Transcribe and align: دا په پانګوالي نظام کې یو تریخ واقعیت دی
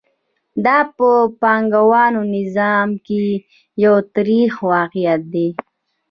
دا 0.65 0.77
په 0.97 1.07
پانګوالي 1.41 2.21
نظام 2.35 2.89
کې 3.05 3.23
یو 3.83 3.95
تریخ 4.15 4.53
واقعیت 4.71 5.21
دی 5.33 5.47